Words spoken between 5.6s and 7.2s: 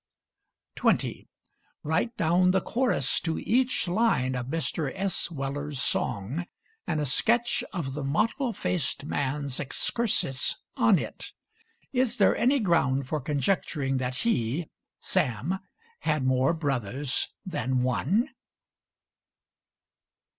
song, and a